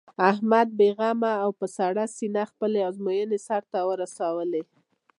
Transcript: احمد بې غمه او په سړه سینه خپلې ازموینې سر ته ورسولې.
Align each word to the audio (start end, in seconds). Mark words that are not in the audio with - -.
احمد 0.29 0.67
بې 0.77 0.89
غمه 0.97 1.33
او 1.43 1.49
په 1.59 1.65
سړه 1.77 2.03
سینه 2.15 2.43
خپلې 2.51 2.79
ازموینې 2.89 3.39
سر 3.47 3.63
ته 3.71 3.79
ورسولې. 3.89 4.63